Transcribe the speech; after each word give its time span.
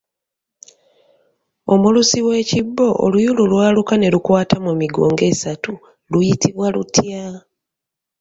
Omulusi 1.73 2.17
w'ekibbo 2.27 2.87
oluyulu 3.05 3.41
lwaluka 3.51 3.93
ne 3.97 4.07
lukwata 4.13 4.57
mu 4.65 4.71
migo 4.79 5.01
ng’esatu 5.13 5.71
luyitibwa 6.11 6.67
lutya? 6.75 7.23